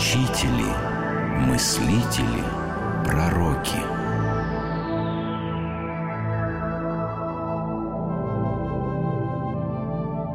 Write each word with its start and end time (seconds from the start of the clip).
учители, 0.00 0.64
мыслители, 1.46 2.42
пророки. 3.04 3.82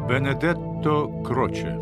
Бенедетто 0.07 1.23
Кроче 1.25 1.79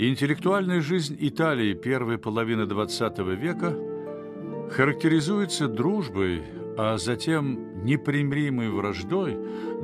Интеллектуальная 0.00 0.80
жизнь 0.80 1.16
Италии 1.20 1.74
первой 1.74 2.18
половины 2.18 2.62
XX 2.62 3.36
века 3.36 3.72
характеризуется 4.72 5.68
дружбой, 5.68 6.42
а 6.76 6.98
затем 6.98 7.84
непримиримой 7.84 8.70
враждой 8.70 9.38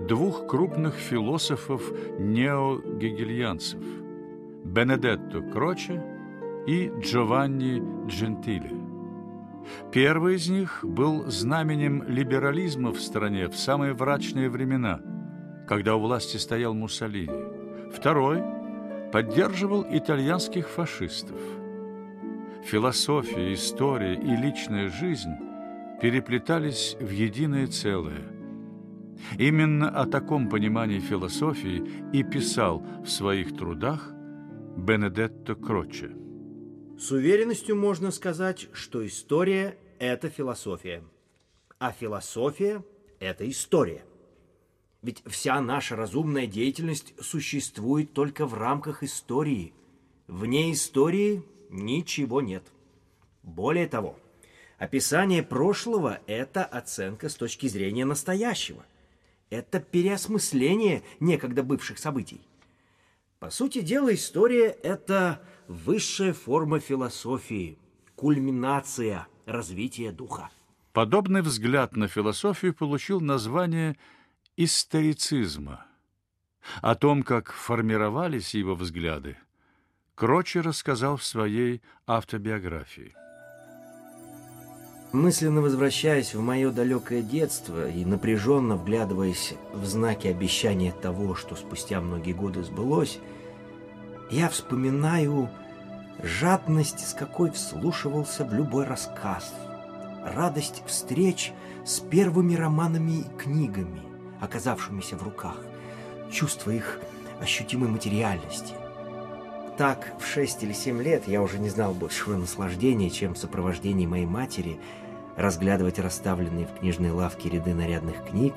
двух 0.09 0.47
крупных 0.47 0.95
философов-неогегельянцев– 0.95 3.81
Бенедетто 4.65 5.41
Кроче 5.41 6.03
и 6.67 6.93
Джованни 7.01 7.83
Джентиле. 8.07 8.73
Первый 9.93 10.37
из 10.37 10.49
них 10.49 10.81
был 10.83 11.31
знаменем 11.31 12.05
либерализма 12.07 12.93
в 12.93 13.01
стране 13.01 13.49
в 13.49 13.57
самые 13.57 13.95
мрачные 13.95 14.49
времена, 14.49 15.01
когда 15.67 15.97
у 15.97 16.01
власти 16.01 16.37
стоял 16.37 16.75
Муссолини. 16.75 17.91
Второй 17.93 18.43
поддерживал 19.13 19.85
итальянских 19.91 20.69
фашистов. 20.69 21.41
Философия, 22.65 23.55
история 23.55 24.15
и 24.15 24.37
личная 24.37 24.89
жизнь 24.89 25.35
переплетались 26.01 26.97
в 26.99 27.11
единое 27.11 27.67
целое. 27.67 28.27
Именно 29.39 29.91
о 29.91 30.07
таком 30.07 30.49
понимании 30.49 30.99
философии 30.99 31.83
и 32.13 32.23
писал 32.23 32.83
в 33.05 33.09
своих 33.09 33.57
трудах 33.57 34.11
Бенедетто 34.77 35.55
Кроче. 35.55 36.11
С 36.99 37.11
уверенностью 37.13 37.77
можно 37.77 38.11
сказать, 38.11 38.69
что 38.73 39.07
история– 39.07 39.77
это 39.99 40.31
философия, 40.31 41.03
а 41.79 41.93
философия– 41.93 42.83
это 43.21 43.49
история. 43.49 44.05
Ведь 45.03 45.23
вся 45.27 45.61
наша 45.61 45.97
разумная 45.97 46.47
деятельность 46.47 47.15
существует 47.21 48.13
только 48.13 48.47
в 48.47 48.55
рамках 48.55 49.03
истории. 49.03 49.73
Вне 50.29 50.73
истории 50.73 51.43
ничего 51.71 52.41
нет. 52.43 52.65
Более 53.43 53.87
того, 53.87 54.19
описание 54.81 55.43
прошлого– 55.43 56.21
это 56.27 56.65
оценка 56.65 57.29
с 57.29 57.37
точки 57.37 57.69
зрения 57.69 58.05
настоящего. 58.05 58.85
Это 59.51 59.79
переосмысление 59.79 61.03
некогда 61.21 61.63
бывших 61.63 61.99
событий. 61.99 62.41
По 63.39 63.51
сути 63.51 63.83
дела, 63.83 64.13
история– 64.15 64.69
это 64.83 65.41
высшая 65.69 66.33
форма 66.33 66.81
философии, 66.81 67.79
кульминация 68.17 69.29
развития 69.47 70.13
духа. 70.13 70.51
Подобный 70.93 71.43
взгляд 71.43 71.95
на 71.95 72.09
философию 72.09 72.75
получил 72.75 73.21
название 73.21 73.97
историцизма. 74.57 75.87
О 76.81 76.95
том, 76.95 77.23
как 77.23 77.53
формировались 77.53 78.55
его 78.55 78.75
взгляды, 78.75 79.37
Кроче 80.15 80.61
рассказал 80.61 81.17
в 81.17 81.25
своей 81.25 81.83
автобиографии. 82.07 83.15
Мысленно 85.13 85.61
возвращаясь 85.61 86.35
в 86.35 86.41
мое 86.41 86.71
далекое 86.71 87.21
детство 87.21 87.89
и 87.91 88.05
напряженно 88.05 88.77
вглядываясь 88.77 89.55
в 89.73 89.85
знаки 89.85 90.29
обещания 90.29 90.93
того, 90.93 91.35
что 91.35 91.57
спустя 91.57 92.01
многие 92.01 92.33
годы 92.33 92.63
сбылось, 92.63 93.19
я 94.31 94.49
вспоминаю 94.49 95.51
жадность, 96.23 97.09
с 97.09 97.13
какой 97.13 97.51
вслушивался 97.51 98.45
в 98.45 98.55
любой 98.55 98.85
рассказ, 98.85 99.53
радость 100.25 100.85
встреч 100.87 101.53
с 101.85 101.99
первыми 101.99 102.55
романами 102.55 103.23
и 103.23 103.25
книгами, 103.37 104.03
оказавшимися 104.41 105.17
в 105.17 105.25
руках, 105.25 105.57
чувство 106.31 106.71
их 106.71 107.01
ощутимой 107.41 107.89
материальности. 107.89 108.75
Так, 109.77 110.13
в 110.21 110.27
шесть 110.27 110.63
или 110.63 110.75
семь 110.75 111.03
лет 111.03 111.27
я 111.27 111.41
уже 111.41 111.59
не 111.59 111.71
знал 111.71 111.95
большего 111.95 112.37
наслаждения, 112.37 113.09
чем 113.09 113.35
сопровождение 113.35 114.07
моей 114.07 114.27
матери 114.27 114.79
разглядывать 115.37 115.99
расставленные 115.99 116.67
в 116.67 116.79
книжной 116.79 117.11
лавке 117.11 117.49
ряды 117.49 117.75
нарядных 117.75 118.25
книг 118.25 118.55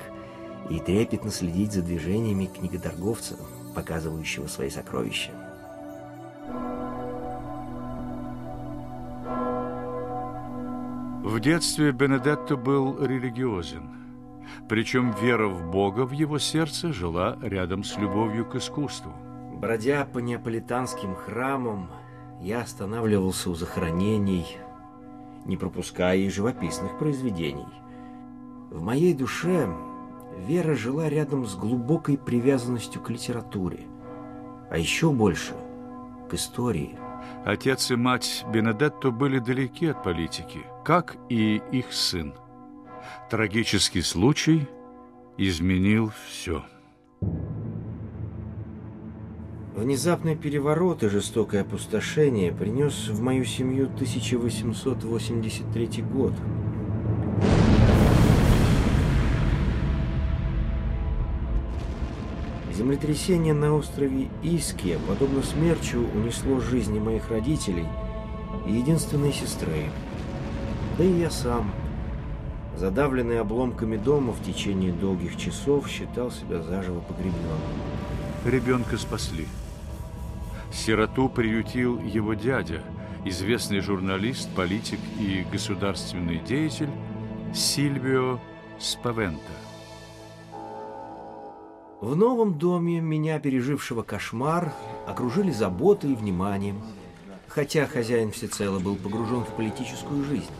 и 0.70 0.78
трепетно 0.78 1.30
следить 1.30 1.72
за 1.72 1.82
движениями 1.82 2.46
книготорговца, 2.46 3.36
показывающего 3.74 4.46
свои 4.46 4.70
сокровища. 4.70 5.30
В 11.22 11.40
детстве 11.40 11.90
Бенедетто 11.90 12.56
был 12.56 13.02
религиозен. 13.04 13.90
Причем 14.68 15.12
вера 15.20 15.48
в 15.48 15.70
Бога 15.70 16.06
в 16.06 16.12
его 16.12 16.38
сердце 16.38 16.92
жила 16.92 17.38
рядом 17.42 17.82
с 17.82 17.96
любовью 17.96 18.44
к 18.44 18.54
искусству. 18.56 19.12
Бродя 19.54 20.04
по 20.04 20.18
неаполитанским 20.18 21.14
храмам, 21.14 21.90
я 22.40 22.60
останавливался 22.60 23.50
у 23.50 23.54
захоронений, 23.54 24.58
не 25.44 25.56
пропуская 25.56 26.16
и 26.16 26.28
живописных 26.28 26.98
произведений. 26.98 27.66
В 28.70 28.82
моей 28.82 29.14
душе 29.14 29.68
вера 30.46 30.74
жила 30.74 31.08
рядом 31.08 31.46
с 31.46 31.54
глубокой 31.54 32.18
привязанностью 32.18 33.00
к 33.00 33.10
литературе, 33.10 33.86
а 34.70 34.78
еще 34.78 35.10
больше– 35.10 35.54
к 36.30 36.34
истории. 36.34 36.98
Отец 37.44 37.90
и 37.90 37.96
мать 37.96 38.44
Бенедетто 38.52 39.10
были 39.10 39.38
далеки 39.38 39.86
от 39.86 40.02
политики, 40.02 40.60
как 40.84 41.16
и 41.28 41.62
их 41.72 41.92
сын. 41.92 42.34
Трагический 43.30 44.02
случай 44.02 44.68
изменил 45.36 46.12
все. 46.26 46.64
Внезапный 49.74 50.36
переворот 50.36 51.02
и 51.02 51.08
жестокое 51.08 51.62
опустошение 51.62 52.52
принес 52.52 53.08
в 53.08 53.20
мою 53.20 53.44
семью 53.44 53.86
1883 53.86 56.02
год. 56.02 56.32
Землетрясение 62.72 63.52
на 63.52 63.74
острове 63.74 64.28
Иске, 64.44 64.96
подобно 65.08 65.42
смерчу, 65.42 66.06
унесло 66.14 66.60
жизни 66.60 67.00
моих 67.00 67.28
родителей 67.28 67.88
и 68.68 68.74
единственной 68.74 69.32
сестры. 69.32 69.86
Да 70.96 71.02
и 71.02 71.18
я 71.18 71.30
сам, 71.30 71.72
задавленный 72.76 73.40
обломками 73.40 73.96
дома 73.96 74.32
в 74.32 74.40
течение 74.40 74.92
долгих 74.92 75.36
часов, 75.36 75.88
считал 75.88 76.30
себя 76.30 76.62
заживо 76.62 77.00
погребенным. 77.00 77.58
Ребенка 78.44 78.96
спасли. 78.96 79.48
Сироту 80.74 81.28
приютил 81.28 82.00
его 82.00 82.34
дядя, 82.34 82.82
известный 83.24 83.80
журналист, 83.80 84.50
политик 84.54 84.98
и 85.20 85.46
государственный 85.50 86.40
деятель 86.40 86.90
Сильвио 87.54 88.40
Спавента. 88.78 89.40
В 92.00 92.16
новом 92.16 92.58
доме 92.58 93.00
меня, 93.00 93.38
пережившего 93.38 94.02
кошмар, 94.02 94.74
окружили 95.06 95.52
заботой 95.52 96.10
и 96.10 96.16
вниманием, 96.16 96.82
хотя 97.46 97.86
хозяин 97.86 98.32
всецело 98.32 98.80
был 98.80 98.96
погружен 98.96 99.44
в 99.44 99.54
политическую 99.54 100.24
жизнь. 100.24 100.50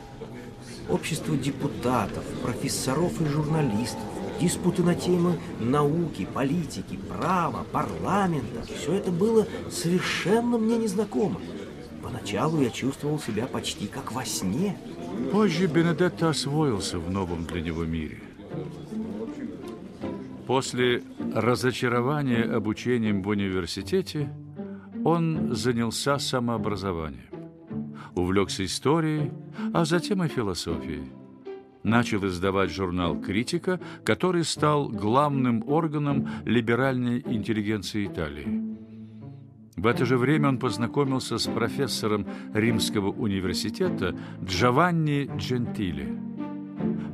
Общество 0.88 1.36
депутатов, 1.36 2.24
профессоров 2.40 3.20
и 3.20 3.26
журналистов, 3.26 4.13
диспуты 4.40 4.82
на 4.82 4.94
темы 4.94 5.38
науки, 5.60 6.26
политики, 6.32 6.98
права, 7.08 7.64
парламента. 7.72 8.62
Все 8.62 8.94
это 8.94 9.10
было 9.10 9.46
совершенно 9.70 10.58
мне 10.58 10.76
незнакомо. 10.76 11.40
Поначалу 12.02 12.60
я 12.60 12.70
чувствовал 12.70 13.18
себя 13.18 13.46
почти 13.46 13.86
как 13.86 14.12
во 14.12 14.24
сне. 14.24 14.76
Позже 15.32 15.66
Бенедетто 15.66 16.28
освоился 16.28 16.98
в 16.98 17.10
новом 17.10 17.44
для 17.44 17.62
него 17.62 17.84
мире. 17.84 18.22
После 20.46 21.02
разочарования 21.34 22.42
обучением 22.42 23.22
в 23.22 23.28
университете 23.28 24.30
он 25.04 25.54
занялся 25.54 26.18
самообразованием. 26.18 27.30
Увлекся 28.14 28.64
историей, 28.64 29.32
а 29.72 29.84
затем 29.84 30.22
и 30.22 30.28
философией 30.28 31.10
начал 31.84 32.26
издавать 32.26 32.70
журнал 32.70 33.20
«Критика», 33.20 33.78
который 34.02 34.42
стал 34.44 34.88
главным 34.88 35.62
органом 35.68 36.28
либеральной 36.44 37.20
интеллигенции 37.20 38.06
Италии. 38.06 38.74
В 39.76 39.86
это 39.86 40.04
же 40.04 40.16
время 40.16 40.48
он 40.48 40.58
познакомился 40.58 41.38
с 41.38 41.46
профессором 41.46 42.26
Римского 42.52 43.10
университета 43.10 44.16
Джованни 44.42 45.30
Джентиле. 45.36 46.18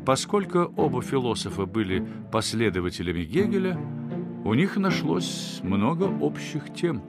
Поскольку 0.07 0.73
оба 0.77 1.03
философа 1.03 1.67
были 1.67 2.07
последователями 2.33 3.25
Гегеля, 3.25 3.79
У 4.43 4.55
них 4.55 4.77
нашлось 4.77 5.61
много 5.63 6.05
общих 6.05 6.73
тем 6.75 7.03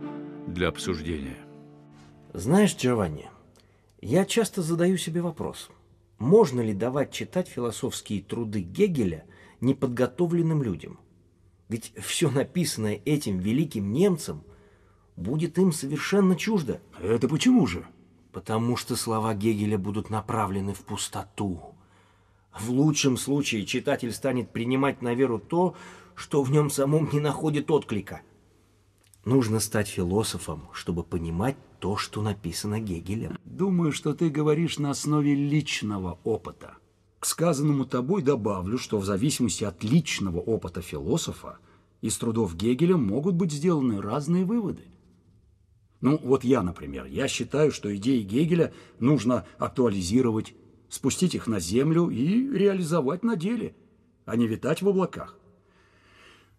для 0.48 0.68
обсуждения. 0.68 1.38
Знаешь, 2.34 2.76
Джованни, 2.76 3.30
я 4.02 4.26
часто 4.26 4.62
задаю 4.62 4.98
себе 4.98 5.22
вопрос, 5.22 5.70
можно 6.22 6.62
ли 6.62 6.74
давать 6.74 7.12
читать 7.12 7.48
философские 7.48 8.22
труды 8.22 8.62
Гегеля 8.62 9.26
неподготовленным 9.60 10.62
людям? 10.62 11.00
Ведь 11.68 11.94
все 11.98 12.30
написанное 12.30 13.02
этим 13.06 13.40
великим 13.40 13.92
немцем 13.92 14.44
будет 15.16 15.58
им 15.58 15.72
совершенно 15.72 16.36
чуждо. 16.36 16.80
Это 17.02 17.28
почему 17.28 17.66
же? 17.66 17.88
Потому 18.32 18.78
что 18.78 18.96
слова 18.96 19.34
Гегеля 19.34 19.80
будут 19.80 20.12
направлены 20.12 20.76
в 20.76 20.82
пустоту. 20.82 21.74
В 22.56 22.70
лучшем 22.70 23.18
случае 23.18 23.66
читатель 23.66 24.12
станет 24.12 24.52
принимать 24.52 25.02
на 25.02 25.16
веру 25.16 25.40
то, 25.40 25.76
что 26.14 26.44
в 26.44 26.52
нем 26.52 26.70
самом 26.70 27.10
не 27.12 27.20
находит 27.20 27.72
отклика. 27.72 28.22
Нужно 29.26 29.60
стать 29.60 29.88
философом, 29.88 30.70
чтобы 30.72 31.04
понимать 31.04 31.56
то, 31.82 31.98
что 31.98 32.22
написано 32.22 32.80
Гегелем. 32.80 33.40
Думаю, 33.44 33.92
что 33.92 34.14
ты 34.14 34.30
говоришь 34.30 34.78
на 34.78 34.92
основе 34.92 35.34
личного 35.34 36.20
опыта. 36.24 36.78
К 37.20 37.26
сказанному 37.26 37.86
тобой 37.86 38.22
добавлю, 38.22 38.78
что 38.78 39.00
в 39.00 39.06
зависимости 39.06 39.64
от 39.64 39.84
личного 39.84 40.38
опыта 40.38 40.82
философа 40.82 41.58
из 42.02 42.16
трудов 42.18 42.56
Гегеля 42.56 42.98
могут 42.98 43.34
быть 43.34 43.52
сделаны 43.52 44.00
разные 44.00 44.46
выводы. 44.46 44.84
Ну, 46.02 46.20
вот 46.24 46.44
я, 46.44 46.62
например, 46.62 47.06
я 47.06 47.28
считаю, 47.28 47.72
что 47.72 47.94
идеи 47.96 48.22
Гегеля 48.22 48.74
нужно 49.00 49.46
актуализировать, 49.58 50.54
спустить 50.88 51.34
их 51.34 51.48
на 51.48 51.60
землю 51.60 52.10
и 52.10 52.48
реализовать 52.56 53.24
на 53.24 53.36
деле, 53.36 53.76
а 54.26 54.36
не 54.36 54.46
витать 54.46 54.84
в 54.84 54.88
облаках. 54.88 55.36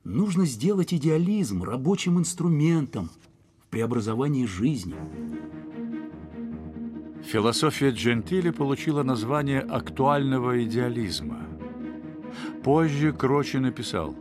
Нужно 0.03 0.47
сделать 0.47 0.93
идеализм 0.93 1.63
рабочим 1.63 2.19
инструментом 2.19 3.09
в 3.73 3.75
преобразовании 3.75 4.45
жизни. 4.45 4.97
Философия 7.25 7.89
Джентили 7.89 8.51
получила 8.51 9.03
название 9.03 9.61
актуального 9.61 10.63
идеализма. 10.63 11.39
Позже 12.63 13.15
Крочи 13.15 13.57
написал 13.57 14.15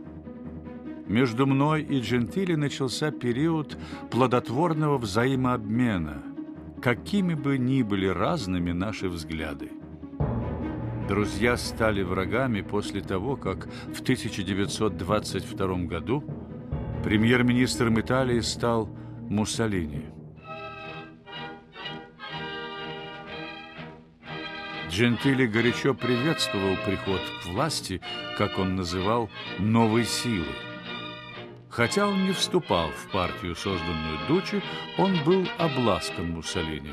«Между 1.06 1.46
мной 1.46 1.82
и 1.82 2.00
Джентили 2.00 2.54
начался 2.54 3.10
период 3.10 3.76
плодотворного 4.10 4.96
взаимообмена, 4.96 6.22
какими 6.80 7.34
бы 7.34 7.58
ни 7.58 7.82
были 7.82 8.06
разными 8.06 8.72
наши 8.72 9.10
взгляды. 9.10 9.70
Друзья 11.10 11.58
стали 11.58 12.02
врагами 12.02 12.62
после 12.62 13.02
того, 13.02 13.36
как 13.36 13.68
в 13.94 14.00
1922 14.00 15.76
году 15.84 16.24
премьер-министром 17.04 18.00
Италии 18.00 18.40
стал 18.40 18.88
Муссолини. 19.32 20.10
Джентили 24.90 25.46
горячо 25.46 25.94
приветствовал 25.94 26.76
приход 26.84 27.22
к 27.42 27.46
власти, 27.46 28.02
как 28.36 28.58
он 28.58 28.76
называл, 28.76 29.30
новой 29.58 30.04
силы. 30.04 30.52
Хотя 31.70 32.06
он 32.08 32.26
не 32.26 32.32
вступал 32.32 32.90
в 32.90 33.10
партию, 33.10 33.56
созданную 33.56 34.18
Дучи, 34.28 34.62
он 34.98 35.16
был 35.24 35.48
обласкан 35.56 36.30
Муссолини. 36.30 36.92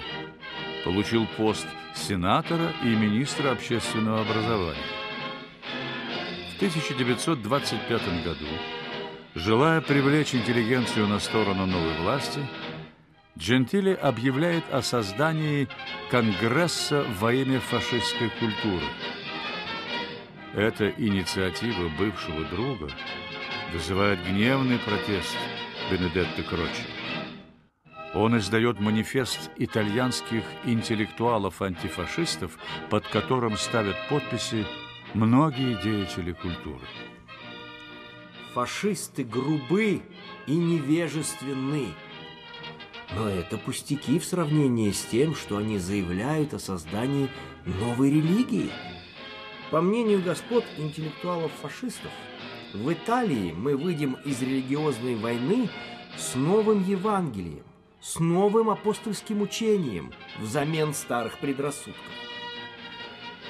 Получил 0.85 1.27
пост 1.35 1.67
сенатора 1.93 2.71
и 2.85 2.87
министра 2.87 3.51
общественного 3.51 4.21
образования. 4.21 4.87
В 6.53 6.55
1925 6.55 8.23
году, 8.23 8.47
желая 9.35 9.81
привлечь 9.81 10.35
интеллигенцию 10.35 11.07
на 11.07 11.19
сторону 11.19 11.65
новой 11.65 11.95
власти, 12.01 12.39
Джентили 13.37 13.93
объявляет 13.93 14.63
о 14.71 14.81
создании 14.81 15.67
Конгресса 16.11 17.05
во 17.19 17.33
имя 17.33 17.59
фашистской 17.59 18.29
культуры. 18.39 18.85
Эта 20.53 20.89
инициатива 20.89 21.89
бывшего 21.97 22.43
друга 22.45 22.89
вызывает 23.71 24.19
гневный 24.25 24.79
протест 24.79 25.37
Бенедетто 25.89 26.43
Крочи. 26.43 26.85
Он 28.13 28.37
издает 28.37 28.79
манифест 28.79 29.51
итальянских 29.57 30.43
интеллектуалов-антифашистов, 30.65 32.57
под 32.89 33.07
которым 33.07 33.55
ставят 33.55 33.95
подписи 34.09 34.65
многие 35.13 35.81
деятели 35.81 36.31
культуры. 36.33 36.85
Фашисты 38.53 39.23
грубы 39.23 40.01
и 40.47 40.55
невежественны. 40.55 41.93
Но 43.15 43.27
это 43.27 43.57
пустяки 43.57 44.19
в 44.19 44.25
сравнении 44.25 44.91
с 44.91 45.05
тем, 45.05 45.35
что 45.35 45.57
они 45.57 45.77
заявляют 45.77 46.53
о 46.53 46.59
создании 46.59 47.29
новой 47.65 48.11
религии. 48.11 48.69
По 49.71 49.81
мнению 49.81 50.21
господ 50.21 50.65
интеллектуалов-фашистов, 50.77 52.11
в 52.73 52.91
Италии 52.91 53.51
мы 53.51 53.75
выйдем 53.75 54.13
из 54.25 54.41
религиозной 54.41 55.15
войны 55.15 55.69
с 56.17 56.35
новым 56.35 56.83
Евангелием, 56.83 57.63
с 58.01 58.19
новым 58.19 58.69
апостольским 58.69 59.41
учением 59.41 60.11
взамен 60.39 60.93
старых 60.93 61.39
предрассудков. 61.39 61.95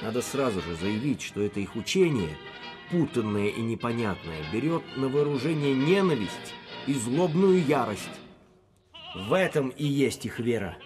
Надо 0.01 0.21
сразу 0.21 0.61
же 0.61 0.75
заявить, 0.75 1.21
что 1.21 1.41
это 1.41 1.59
их 1.59 1.75
учение, 1.75 2.37
путанное 2.91 3.47
и 3.47 3.61
непонятное, 3.61 4.43
берет 4.51 4.83
на 4.97 5.07
вооружение 5.07 5.73
ненависть 5.73 6.53
и 6.87 6.93
злобную 6.93 7.63
ярость. 7.63 8.09
В 9.15 9.33
этом 9.33 9.69
и 9.69 9.85
есть 9.85 10.25
их 10.25 10.39
вера. 10.39 10.77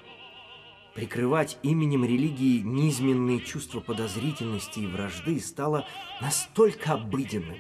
Прикрывать 0.96 1.58
именем 1.64 2.06
религии 2.06 2.60
низменные 2.60 3.40
чувства 3.40 3.80
подозрительности 3.80 4.80
и 4.80 4.88
вражды 4.88 5.40
стало 5.40 5.88
настолько 6.22 6.94
обыденным, 6.94 7.58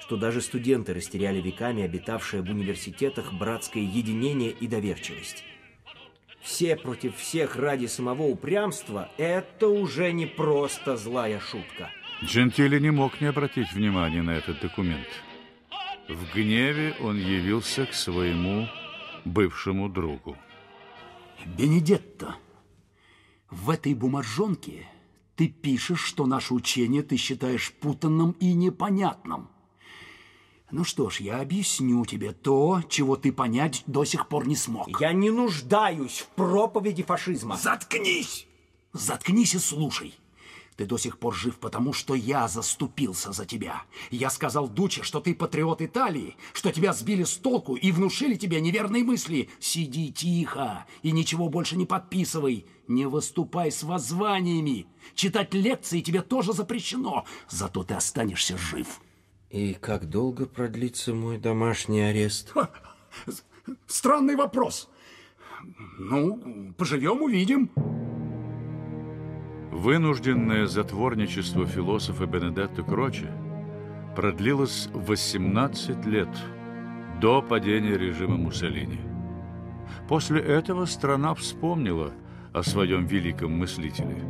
что 0.00 0.16
даже 0.16 0.40
студенты 0.40 0.94
растеряли 0.94 1.40
веками 1.40 1.82
обитавшее 1.82 2.42
в 2.42 2.50
университетах 2.50 3.32
братское 3.32 3.82
единение 3.82 4.50
и 4.50 4.68
доверчивость. 4.68 5.44
Все 6.40 6.76
против 6.76 7.16
всех 7.16 7.56
ради 7.56 7.86
самого 7.86 8.22
упрямства– 8.22 9.10
это 9.16 9.66
уже 9.66 10.12
не 10.12 10.26
просто 10.26 10.96
злая 10.96 11.40
шутка. 11.40 11.90
Джентили 12.22 12.78
не 12.78 12.90
мог 12.90 13.20
не 13.20 13.26
обратить 13.26 13.72
внимания 13.72 14.22
на 14.22 14.30
этот 14.30 14.60
документ. 14.60 15.08
В 16.08 16.34
гневе 16.34 16.94
он 17.00 17.16
явился 17.16 17.86
к 17.86 17.94
своему 17.94 18.68
бывшему 19.24 19.88
другу. 19.88 20.36
Бенедетто, 21.44 22.36
в 23.50 23.70
этой 23.70 23.94
бумажонке 23.94 24.86
ты 25.36 25.48
пишешь, 25.48 26.02
что 26.02 26.26
наше 26.26 26.54
учение 26.54 27.02
ты 27.02 27.16
считаешь 27.16 27.72
путанным 27.72 28.32
и 28.32 28.52
непонятным. 28.54 29.48
Ну 30.70 30.84
что 30.84 31.10
ж, 31.10 31.20
я 31.20 31.40
объясню 31.40 32.04
тебе 32.04 32.32
то, 32.32 32.82
чего 32.88 33.16
ты 33.16 33.32
понять 33.32 33.82
до 33.86 34.04
сих 34.04 34.28
пор 34.28 34.46
не 34.46 34.56
смог. 34.56 35.00
Я 35.00 35.12
не 35.12 35.30
нуждаюсь 35.30 36.20
в 36.20 36.28
проповеди 36.28 37.02
фашизма. 37.02 37.56
Заткнись! 37.56 38.46
Заткнись 38.92 39.54
и 39.54 39.58
слушай. 39.58 40.14
Ты 40.76 40.86
до 40.86 40.98
сих 40.98 41.18
пор 41.18 41.34
жив, 41.34 41.58
потому 41.58 41.92
что 41.92 42.14
я 42.14 42.48
заступился 42.48 43.32
за 43.32 43.46
тебя. 43.46 43.82
Я 44.10 44.28
сказал 44.28 44.68
Дуче, 44.68 45.02
что 45.02 45.20
ты 45.20 45.34
патриот 45.34 45.80
Италии, 45.82 46.36
что 46.52 46.72
тебя 46.72 46.92
сбили 46.92 47.22
с 47.22 47.36
толку 47.36 47.76
и 47.76 47.92
внушили 47.92 48.34
тебе 48.34 48.60
неверные 48.60 49.04
мысли. 49.04 49.48
Сиди 49.60 50.12
тихо 50.12 50.84
и 51.02 51.12
ничего 51.12 51.48
больше 51.48 51.76
не 51.76 51.86
подписывай. 51.86 52.66
Не 52.88 53.06
выступай 53.06 53.70
с 53.70 53.82
воззваниями. 53.82 54.86
Читать 55.14 55.54
лекции 55.54 56.00
тебе 56.00 56.22
тоже 56.22 56.52
запрещено. 56.52 57.24
Зато 57.48 57.84
ты 57.84 57.94
останешься 57.94 58.58
жив. 58.58 59.00
И 59.50 59.74
как 59.74 60.08
долго 60.10 60.46
продлится 60.46 61.14
мой 61.14 61.38
домашний 61.38 62.00
арест? 62.00 62.50
Ха, 62.50 62.70
странный 63.86 64.34
вопрос. 64.34 64.88
Ну, 65.98 66.74
поживем, 66.76 67.22
увидим. 67.22 67.70
Вынужденное 69.84 70.66
затворничество 70.66 71.66
философа 71.66 72.24
Бенедетто 72.24 72.82
Крочи 72.82 73.28
продлилось 74.16 74.88
18 74.94 76.06
лет 76.06 76.30
до 77.20 77.42
падения 77.42 77.98
режима 77.98 78.38
Муссолини. 78.38 78.98
После 80.08 80.40
этого 80.40 80.86
страна 80.86 81.34
вспомнила 81.34 82.12
о 82.54 82.62
своем 82.62 83.04
великом 83.04 83.58
мыслителе. 83.58 84.24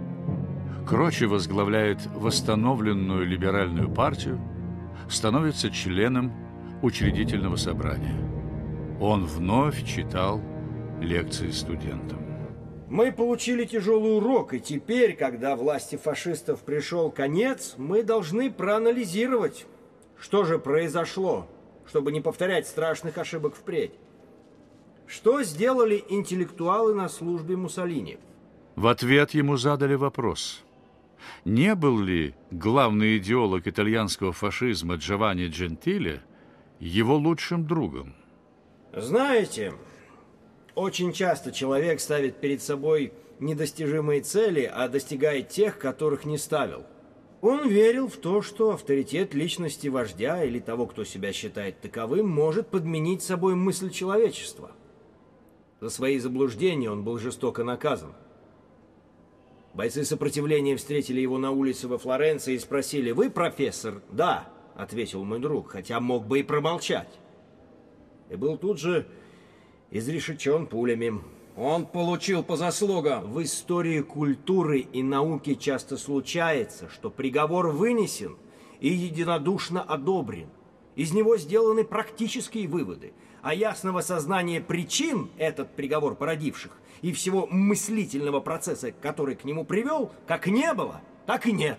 Крочи 0.89 1.23
возглавляет 1.23 2.05
восстановленную 2.17 3.25
либеральную 3.25 3.89
партию, 3.89 4.41
становится 5.09 5.71
членом 5.71 6.33
учредительного 6.83 7.55
собрания. 7.55 8.19
Он 9.01 9.25
вновь 9.25 9.85
читал 9.85 10.43
лекции 11.01 11.53
студентам. 11.53 12.24
Мы 12.95 13.11
получили 13.11 13.65
тяжелый 13.65 14.17
урок, 14.17 14.55
и 14.55 14.61
теперь, 14.61 15.17
когда 15.17 15.57
власти 15.57 15.97
фашистов 15.97 16.61
пришел 16.61 17.11
конец, 17.11 17.75
мы 17.77 18.03
должны 18.03 18.51
проанализировать, 18.51 19.67
что 20.19 20.45
же 20.45 20.59
произошло 20.59 21.47
чтобы 21.87 22.13
не 22.13 22.21
повторять 22.21 22.67
страшных 22.67 23.19
ошибок 23.19 23.55
впредь. 23.55 23.93
Что 25.07 25.43
сделали 25.43 26.03
интеллектуалы 26.09 26.95
на 26.95 27.09
службе 27.09 27.57
Муссолини? 27.57 28.19
В 28.75 28.87
ответ 28.87 29.33
ему 29.33 29.57
задали 29.57 29.95
вопрос. 29.95 30.65
Не 31.45 31.75
был 31.75 32.01
ли 32.01 32.35
главный 32.51 33.19
идеолог 33.19 33.67
итальянского 33.67 34.33
фашизма 34.33 34.97
Джованни 34.97 35.47
Джентиле 35.47 36.23
его 36.81 37.17
лучшим 37.17 37.67
другом? 37.67 38.15
Знаете, 38.93 39.75
очень 40.75 41.13
часто 41.13 41.53
человек 41.53 42.01
ставит 42.01 42.37
перед 42.37 42.63
собой 42.63 43.13
недостижимые 43.41 44.23
цели, 44.23 44.71
а 44.73 44.89
достигает 44.89 45.49
тех, 45.49 45.79
которых 45.79 46.25
не 46.25 46.39
ставил. 46.39 46.85
Он 47.41 47.69
верил 47.69 48.09
в 48.09 48.17
то, 48.17 48.41
что 48.41 48.73
авторитет 48.73 49.35
личности 49.35 49.89
вождя 49.89 50.43
или 50.45 50.61
того, 50.61 50.87
кто 50.87 51.05
себя 51.05 51.33
считает 51.33 51.81
таковым, 51.81 52.29
может 52.29 52.69
подменить 52.69 53.23
собой 53.23 53.55
мысль 53.55 53.91
человечества. 53.91 54.73
За 55.81 55.91
свои 55.91 56.19
заблуждения 56.19 56.91
он 56.91 57.05
был 57.05 57.19
жестоко 57.19 57.63
наказан. 57.63 58.15
Бойцы 59.75 60.05
сопротивления 60.05 60.77
встретили 60.77 61.21
его 61.21 61.37
на 61.37 61.51
улице 61.51 61.89
во 61.89 61.99
Флоренции 61.99 62.55
и 62.55 62.59
спросили, 62.59 63.11
«Вы 63.11 63.29
профессор?» 63.29 64.03
«Да»,— 64.11 64.49
ответил 64.77 65.25
мой 65.25 65.41
друг, 65.41 65.73
хотя 65.73 66.01
мог 66.01 66.27
бы 66.27 66.39
и 66.39 66.43
промолчать. 66.45 67.19
И 68.31 68.37
был 68.37 68.57
тут 68.57 68.79
же 68.79 69.07
изрешечен 69.95 70.67
пулями. 70.67 71.21
Он 71.57 71.87
получил 71.87 72.43
по 72.43 72.57
заслугам. 72.57 73.33
В 73.33 73.43
истории 73.43 74.01
культуры 74.01 74.81
и 74.81 75.03
науки 75.03 75.55
часто 75.55 75.97
случается, 75.97 76.91
что 76.91 77.11
приговор 77.11 77.69
вынесен 77.69 78.37
и 78.81 78.89
единодушно 78.89 79.81
одобрен. 79.81 80.49
Из 80.97 81.13
него 81.13 81.37
сделаны 81.37 81.85
практические 81.85 82.67
выводы, 82.69 83.13
а 83.41 83.55
ясного 83.55 84.01
сознания 84.01 84.61
причин 84.61 85.31
этот 85.39 85.75
приговор 85.75 86.17
породивших 86.17 86.73
и 87.01 87.13
всего 87.13 87.47
мыслительного 87.47 88.41
процесса, 88.41 88.91
который 88.91 89.37
к 89.37 89.45
нему 89.45 89.65
привел, 89.65 90.11
как 90.27 90.49
не 90.49 90.73
было, 90.75 91.03
так 91.27 91.47
и 91.47 91.53
нет. 91.53 91.79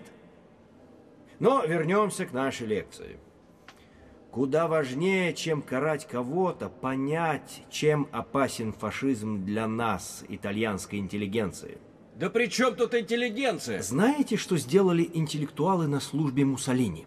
Но 1.38 1.64
вернемся 1.64 2.24
к 2.24 2.32
нашей 2.32 2.66
лекции. 2.66 3.18
Куда 4.36 4.68
важнее, 4.68 5.32
чем 5.32 5.62
карать 5.62 6.06
кого-то, 6.06 6.68
понять, 6.68 7.62
чем 7.70 8.06
опасен 8.12 8.74
фашизм 8.74 9.46
для 9.46 9.66
нас, 9.66 10.26
итальянской 10.28 10.98
интеллигенции. 10.98 11.78
Да 12.16 12.28
при 12.28 12.50
чем 12.50 12.76
тут 12.76 12.94
интеллигенция? 12.94 13.80
Знаете, 13.80 14.36
что 14.36 14.58
сделали 14.58 15.08
интеллектуалы 15.14 15.88
на 15.88 16.00
службе 16.00 16.44
Муссолини? 16.44 17.06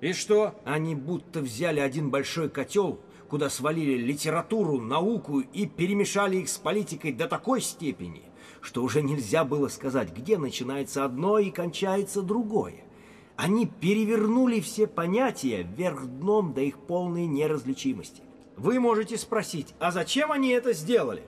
И 0.00 0.14
что? 0.14 0.58
Они 0.64 0.94
будто 0.94 1.40
взяли 1.40 1.80
один 1.80 2.08
большой 2.08 2.48
котел, 2.48 3.00
куда 3.28 3.50
свалили 3.50 3.98
литературу, 3.98 4.80
науку 4.80 5.40
и 5.40 5.66
перемешали 5.66 6.38
их 6.38 6.48
с 6.48 6.56
политикой 6.56 7.12
до 7.12 7.28
такой 7.28 7.60
степени, 7.60 8.22
что 8.62 8.82
уже 8.82 9.02
нельзя 9.02 9.44
было 9.44 9.68
сказать, 9.68 10.16
где 10.16 10.38
начинается 10.38 11.04
одно 11.04 11.38
и 11.38 11.50
кончается 11.50 12.22
другое. 12.22 12.86
Они 13.36 13.66
перевернули 13.66 14.60
все 14.60 14.86
понятия 14.86 15.62
вверх 15.62 16.06
дном 16.06 16.52
до 16.52 16.60
их 16.60 16.78
полной 16.78 17.26
неразличимости. 17.26 18.22
Вы 18.56 18.78
можете 18.78 19.16
спросить, 19.16 19.74
а 19.78 19.90
зачем 19.90 20.30
они 20.30 20.50
это 20.50 20.72
сделали? 20.72 21.22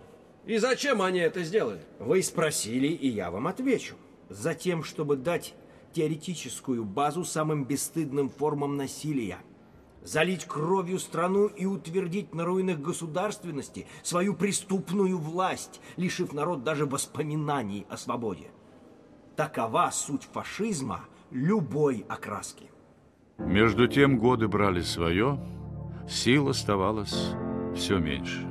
И 0.44 0.58
зачем 0.58 1.00
они 1.00 1.20
это 1.20 1.42
сделали? 1.42 1.80
Вы 1.98 2.22
спросили, 2.22 2.88
и 2.88 3.08
я 3.08 3.30
вам 3.30 3.46
отвечу. 3.46 3.94
Затем, 4.28 4.84
чтобы 4.84 5.16
дать 5.16 5.54
теоретическую 5.94 6.84
базу 6.84 7.24
самым 7.24 7.64
бесстыдным 7.64 8.28
формам 8.28 8.76
насилия. 8.76 9.38
Залить 10.02 10.44
кровью 10.44 10.98
страну 10.98 11.46
и 11.46 11.64
утвердить 11.64 12.34
на 12.34 12.44
руинах 12.44 12.78
государственности 12.78 13.86
свою 14.02 14.34
преступную 14.34 15.16
власть, 15.16 15.80
лишив 15.96 16.34
народ 16.34 16.62
даже 16.62 16.84
воспоминаний 16.84 17.86
о 17.88 17.96
свободе. 17.96 18.50
Такова 19.34 19.90
суть 19.90 20.28
фашизма– 20.30 21.06
любой 21.34 22.06
окраски. 22.08 22.70
Между 23.38 23.88
тем 23.88 24.18
годы 24.18 24.46
брали 24.46 24.82
свое, 24.82 25.40
сил 26.08 26.48
оставалось 26.48 27.34
все 27.74 27.98
меньше. 27.98 28.46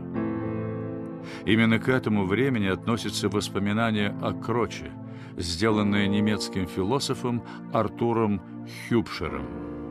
Именно 1.45 1.79
к 1.79 1.87
этому 1.87 2.25
времени 2.25 2.67
относятся 2.67 3.29
воспоминания 3.29 4.13
о 4.21 4.33
Кроче, 4.33 4.91
сделанные 5.37 6.09
немецким 6.09 6.67
философом 6.67 7.41
Артуром 7.71 8.41
Хюбшером. 8.89 9.45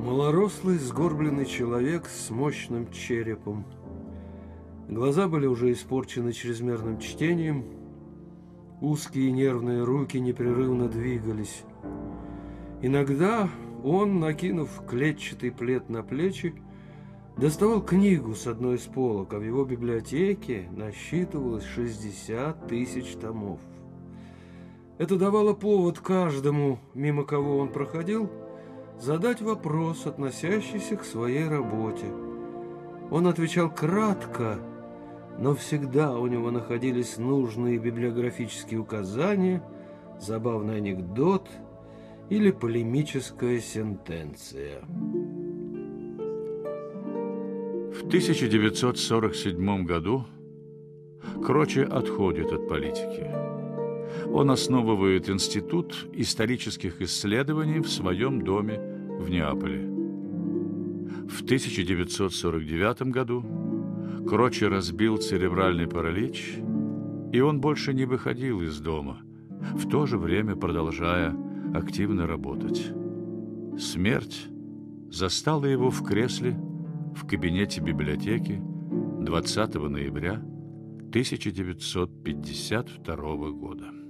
Малорослый, 0.05 0.77
сгорбленный 0.77 1.47
человек 1.47 2.07
с 2.07 2.29
мощным 2.29 2.93
черепом. 2.93 3.65
Глаза 4.89 5.29
были 5.29 5.47
уже 5.47 5.73
испорчены 5.73 6.33
чрезмерным 6.33 6.99
чтением, 6.99 7.65
узкие 8.83 9.33
нервные 9.33 9.83
руки 9.83 10.21
непрерывно 10.21 10.89
двигались. 10.89 11.65
Иногда 12.83 13.49
он, 13.85 14.19
накинув 14.19 14.69
клетчатый 14.89 15.53
плед 15.53 15.89
на 15.89 16.03
плечи, 16.03 16.53
доставал 17.37 17.81
книгу 17.81 18.35
с 18.35 18.49
одной 18.49 18.75
из 18.75 18.83
полок, 18.83 19.33
а 19.35 19.39
в 19.39 19.43
его 19.45 19.65
библиотеке 19.65 20.69
насчитывалось 20.73 21.65
60 21.65 22.67
тысяч 22.67 23.15
томов. 23.15 23.61
Это 24.99 25.17
давало 25.17 25.55
повод 25.55 26.01
каждому, 26.01 26.81
мимо 26.93 27.25
кого 27.25 27.59
он 27.59 27.69
проходил, 27.69 28.29
задать 28.99 29.41
вопрос, 29.41 30.07
относящийся 30.07 30.97
к 30.97 31.05
своей 31.05 31.49
работе. 31.49 32.07
Он 33.13 33.29
отвечал 33.29 33.71
кратко, 33.71 34.59
но 35.39 35.55
всегда 35.55 36.19
у 36.19 36.27
него 36.27 36.51
находились 36.51 37.17
нужные 37.17 37.79
библиографические 37.79 38.81
указания, 38.81 39.63
забавный 40.19 40.79
анекдот– 40.79 41.49
или 42.33 42.51
полемическая 42.51 43.61
сентенция. 43.61 44.81
В 47.93 48.07
1947 48.07 49.85
году 49.85 50.25
Кроче 51.45 51.85
отходит 51.85 52.51
от 52.51 52.67
политики. 52.69 53.27
Он 54.33 54.51
основывает 54.51 55.29
Институт 55.29 56.09
исторических 56.15 57.03
исследований 57.03 57.81
в 57.81 57.91
своем 57.91 58.41
доме 58.41 58.81
в 59.21 59.29
Неаполе. 59.29 59.87
В 61.29 61.43
1949 61.43 63.03
году 63.13 63.45
Кроче 64.27 64.69
разбил 64.69 65.19
церебральный 65.19 65.87
паралич, 65.87 66.55
и 67.31 67.41
он 67.41 67.61
больше 67.61 67.93
не 67.93 68.07
выходил 68.07 68.63
из 68.63 68.81
дома, 68.81 69.21
в 69.75 69.87
то 69.87 70.07
же 70.07 70.17
время 70.17 70.57
продолжая 70.57 71.37
активно 71.75 72.27
работать. 72.27 72.93
Смерть 73.79 74.49
застала 75.11 75.67
его 75.67 75.91
в 75.91 76.03
кресле 76.05 76.59
в 77.15 77.27
кабинете 77.27 77.81
библиотеки 77.81 78.61
20 79.21 79.75
ноября 79.75 80.43
1952 81.11 83.51
года. 83.51 84.02